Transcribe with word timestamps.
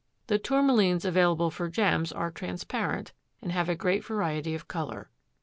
The 0.25 0.39
Tourmalines 0.39 1.05
available 1.05 1.51
for 1.51 1.69
gems 1.69 2.11
are 2.11 2.31
transparent 2.31 3.13
and 3.39 3.51
have 3.51 3.69
a 3.69 3.75
great 3.75 4.03
variety 4.03 4.55
of 4.55 4.67
color. 4.67 5.11